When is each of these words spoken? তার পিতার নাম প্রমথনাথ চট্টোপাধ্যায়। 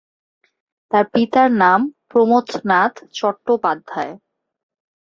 তার 0.91 1.05
পিতার 1.13 1.49
নাম 1.61 1.79
প্রমথনাথ 2.09 2.93
চট্টোপাধ্যায়। 3.13 4.13